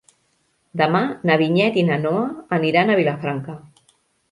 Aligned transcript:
Demà 0.81 1.01
na 1.31 1.35
Vinyet 1.43 1.77
i 1.81 1.85
na 1.91 1.99
Noa 2.07 2.25
aniran 2.59 2.89
a 2.89 2.99
Vilafranca. 3.03 3.59